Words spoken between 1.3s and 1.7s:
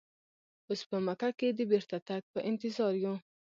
کې د